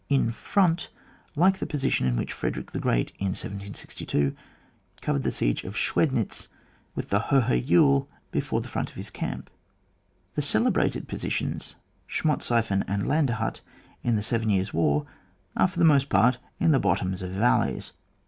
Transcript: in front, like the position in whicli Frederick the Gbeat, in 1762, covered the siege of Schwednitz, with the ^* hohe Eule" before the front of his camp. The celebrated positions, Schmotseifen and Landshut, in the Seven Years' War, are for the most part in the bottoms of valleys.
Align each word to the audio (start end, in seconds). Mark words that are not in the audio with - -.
in 0.09 0.31
front, 0.31 0.89
like 1.35 1.59
the 1.59 1.67
position 1.67 2.07
in 2.07 2.15
whicli 2.15 2.31
Frederick 2.31 2.71
the 2.71 2.79
Gbeat, 2.79 3.11
in 3.19 3.35
1762, 3.37 4.35
covered 4.99 5.21
the 5.21 5.31
siege 5.31 5.63
of 5.63 5.75
Schwednitz, 5.75 6.47
with 6.95 7.09
the 7.11 7.19
^* 7.19 7.23
hohe 7.27 7.63
Eule" 7.67 8.07
before 8.31 8.61
the 8.61 8.67
front 8.67 8.89
of 8.89 8.95
his 8.95 9.11
camp. 9.11 9.51
The 10.33 10.41
celebrated 10.41 11.07
positions, 11.07 11.75
Schmotseifen 12.09 12.83
and 12.87 13.03
Landshut, 13.03 13.59
in 14.01 14.15
the 14.15 14.23
Seven 14.23 14.49
Years' 14.49 14.73
War, 14.73 15.05
are 15.55 15.67
for 15.67 15.77
the 15.77 15.85
most 15.85 16.09
part 16.09 16.39
in 16.59 16.71
the 16.71 16.79
bottoms 16.79 17.21
of 17.21 17.29
valleys. 17.29 17.91